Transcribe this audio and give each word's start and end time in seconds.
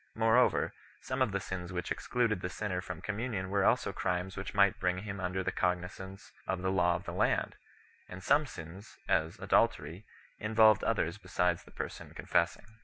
Moreover, 0.15 0.73
some 1.03 1.21
of 1.21 1.31
the 1.31 1.39
sins 1.39 1.71
which 1.71 1.91
excluded 1.91 2.41
the 2.41 2.49
sinner 2.49 2.81
from 2.81 3.01
communion 3.03 3.51
were 3.51 3.63
also 3.63 3.93
crimes 3.93 4.35
which 4.35 4.55
might 4.55 4.79
bring 4.79 4.97
him 5.03 5.19
under 5.19 5.43
the 5.43 5.51
cognizance 5.51 6.31
of 6.47 6.63
the 6.63 6.71
law 6.71 6.95
of 6.95 7.03
the 7.03 7.13
land, 7.13 7.55
and 8.09 8.23
some 8.23 8.47
sins, 8.47 8.97
as 9.07 9.37
adultery, 9.37 10.03
involved 10.39 10.83
others 10.83 11.19
besides 11.19 11.65
the 11.65 11.71
person 11.71 12.15
confessing. 12.15 12.65